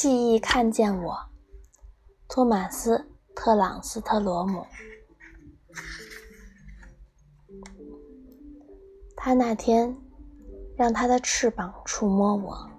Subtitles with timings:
[0.00, 1.18] 记忆看见我，
[2.28, 2.98] 托马斯·
[3.34, 4.64] 特朗斯特罗姆。
[9.16, 9.96] 他那天
[10.76, 12.70] 让他的翅膀触摸我。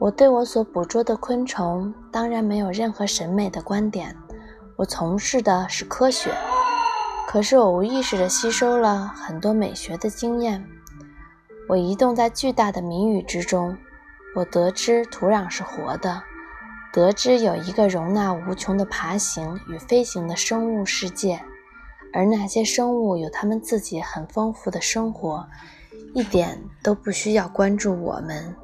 [0.00, 4.16] 我对我所捕捉的昆虫当然没有任何审美的观点，
[4.74, 6.36] 我从事的是科学。
[7.36, 10.66] 可是我无意识地吸收了很多美学的经验。
[11.68, 13.76] 我移动在巨大的谜语之中，
[14.34, 16.22] 我得知土壤是活的，
[16.94, 21.38] 得知有一个容纳无穷的爬行与飞行的生物世界，
[22.10, 25.46] 而那些生物有他们自己很丰富的生活，
[26.14, 28.56] 一点都不需要关注我们。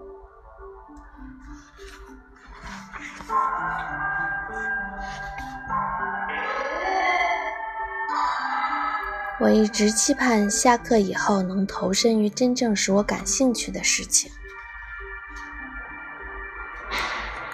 [9.43, 14.31] 我一直期盼下课以后能投身于真正使我感兴趣的事情。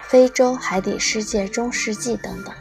[0.03, 2.55] 非洲海底世界中世纪等等。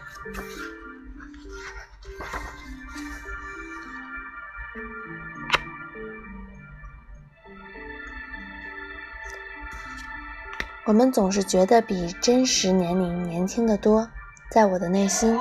[10.86, 14.10] 我们总是觉得比真实年龄年轻的多，
[14.50, 15.38] 在我的内心。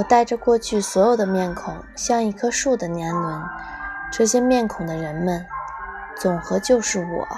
[0.00, 3.42] 我带着过去所有的面孔，像一棵树的年轮。
[4.10, 5.46] 这些面孔的人们，
[6.16, 7.28] 总和就是我。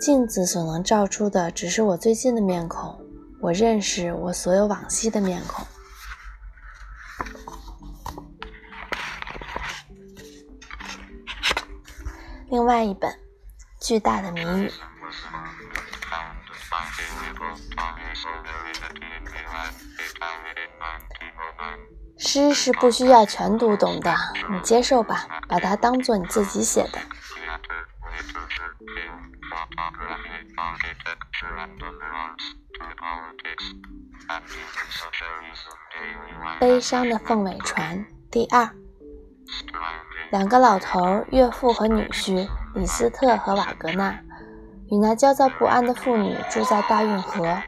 [0.00, 3.00] 镜子所能照出的，只是我最近的面孔。
[3.40, 5.64] 我认识我所有往昔的面孔。
[12.48, 13.08] 另外一本
[13.80, 14.68] 《巨大的谜语》。
[22.16, 24.14] 诗是不需要全读懂的，
[24.50, 26.98] 你接受吧，把它当做你自己写的。
[36.60, 38.70] 悲伤的凤尾船第二，
[40.30, 44.20] 两个老头，岳父和女婿，李斯特和瓦格纳，
[44.90, 47.58] 与那焦躁不安的妇女住在大运河。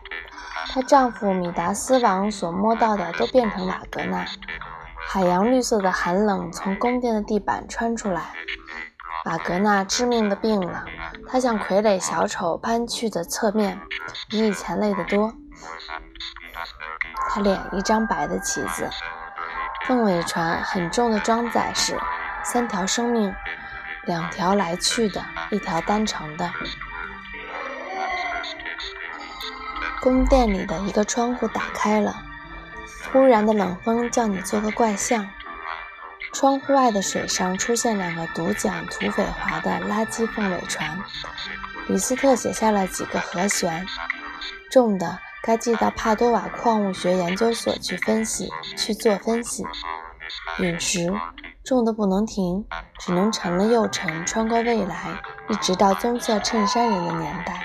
[0.72, 4.26] 她丈夫米达斯王所摸到的都变成瓦格纳。
[5.06, 8.22] 海洋绿色的寒冷从宫殿的地板穿出来。
[9.24, 10.84] 瓦格纳致命的病了，
[11.28, 13.80] 他像傀儡小丑般去的侧面，
[14.28, 15.32] 比以前累得多。
[17.28, 18.90] 他脸一张白的旗子。
[19.86, 21.96] 凤尾船很重的装载是
[22.42, 23.32] 三条生命，
[24.06, 26.50] 两条来去的，一条单程的。
[30.00, 32.22] 宫殿里的一个窗户打开了，
[33.04, 35.28] 突然的冷风叫你做个怪象。
[36.32, 40.98] 窗户外的水上出现两个独桨土匪划的垃圾凤尾船。
[41.88, 43.86] 李斯特写下了几个和弦，
[44.70, 49.64] 重的该寄到帕多瓦矿物学研究所去分析，去做分析。
[50.58, 51.12] 陨石
[51.62, 52.64] 重的不能停，
[52.98, 57.62] 只能沉了又沉，穿过未来，一直到棕色衬衫人的年代。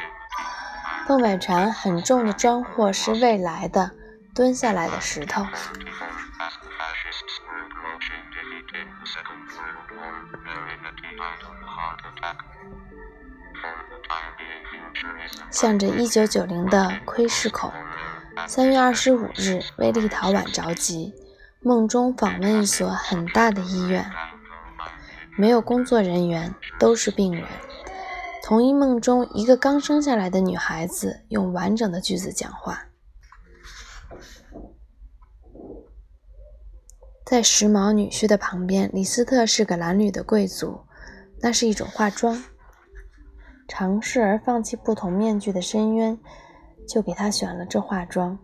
[1.07, 3.91] 凤尾船很重的装货是未来的
[4.35, 5.45] 蹲下来的石头，
[15.49, 17.71] 向着一九九零的窥视口。
[18.45, 21.13] 三月二十五日，为立陶宛着急，
[21.61, 24.11] 梦中访问一所很大的医院，
[25.37, 27.45] 没有工作人员，都是病人。
[28.47, 32.87] 同一梦中，一个刚生下来的女孩子用完整的句子讲话。
[37.25, 40.79] 在时髦女婿的旁边，李斯特是个褴褛的贵族。
[41.41, 42.41] 那是一种化妆。
[43.67, 46.17] 尝试而放弃不同面具的深渊，
[46.87, 48.39] 就给他选了这化妆。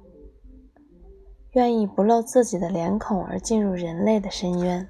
[1.53, 4.85] 愿意不露自己的脸孔而进入人类的深渊。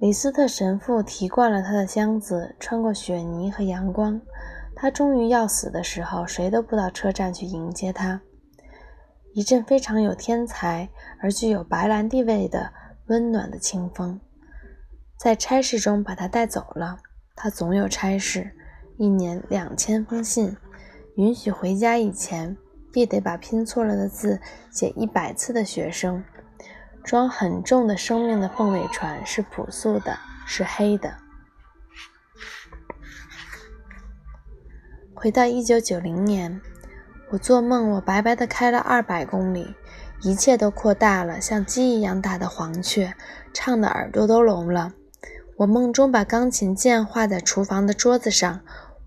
[0.00, 4.18] 李斯特神父提惯了他的箱子，穿过雪泥和阳光。
[4.74, 8.22] 他终于要死的时候，谁都不到车站去迎接他。
[9.34, 10.88] 一阵非常有天才
[11.20, 12.72] 而具有白兰地味的
[13.08, 14.18] 温暖的清风，
[15.18, 16.96] 在差事中把他带走了。
[17.36, 18.50] 他总有差事，
[18.96, 20.56] 一年两千封信，
[21.16, 22.56] 允许回家以前
[22.90, 24.40] 必得把拼错了的字
[24.72, 26.24] 写一百次的学生。
[27.02, 31.14] 装很重的生命的凤尾船是朴素的，是黑的。
[35.14, 36.60] 回到一九九零年，
[37.30, 39.74] 我做梦，我白白的开了二百公里，
[40.22, 43.14] 一切都扩大了，像鸡一样大的黄雀，
[43.52, 44.92] 唱的耳朵都聋了。
[45.56, 48.60] 我梦中把钢琴键画在厨房的桌子上，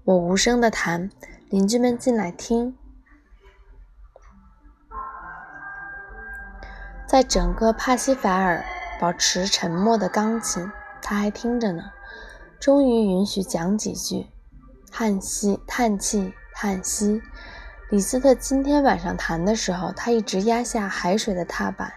[0.03, 1.09] 我无声的弹，
[1.49, 2.75] 邻居们进来听。
[7.13, 8.65] 在整个帕西法尔
[8.99, 11.83] 保持沉默的钢琴，他还听着呢。
[12.59, 14.25] 终于允许讲几句，
[14.91, 17.21] 叹息、叹气、叹息。
[17.91, 21.93] 李斯特今天晚上弹的时候，他一直压下海水的踏板，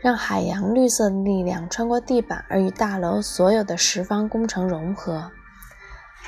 [0.00, 5.30] 让海洋绿色的力量穿过地板，而与大楼所有的十方工程融合。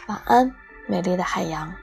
[0.07, 0.55] 晚安，
[0.87, 1.75] 美丽的海洋。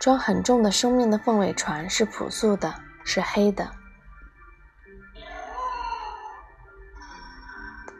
[0.00, 2.74] 装很重的生命的凤尾船是朴素的，
[3.04, 3.70] 是黑的。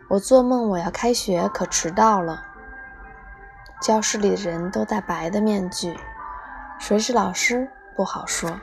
[0.08, 2.44] 我做梦我要开学，可迟到了。
[3.82, 5.98] 教室里的人都戴白的面具，
[6.78, 8.58] 谁是老师不好说。